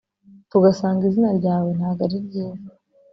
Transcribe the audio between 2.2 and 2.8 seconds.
ryiza